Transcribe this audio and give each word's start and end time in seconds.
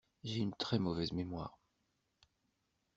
J'ai 0.23 0.39
une 0.39 0.55
très 0.55 0.79
mauvaise 0.79 1.11
mémoire. 1.11 1.59